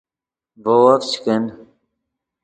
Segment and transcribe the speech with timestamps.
[0.63, 1.43] ڤے وف چے کن